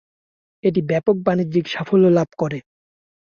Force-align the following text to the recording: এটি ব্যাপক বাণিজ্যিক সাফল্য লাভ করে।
এটি 0.63 0.81
ব্যাপক 0.89 1.15
বাণিজ্যিক 1.25 1.65
সাফল্য 1.67 2.05
লাভ 2.17 2.29
করে। 2.37 2.59